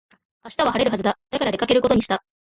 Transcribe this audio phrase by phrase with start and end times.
[0.45, 1.19] 明日は晴れるはずだ。
[1.29, 2.23] だから出かけることにした。